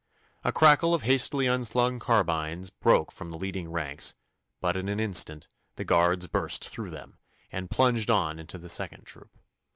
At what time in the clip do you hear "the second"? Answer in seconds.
8.57-9.03